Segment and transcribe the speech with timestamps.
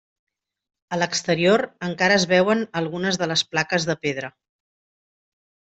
[0.95, 4.35] A l'exterior, encara es veuen algunes de les plaques de pedra.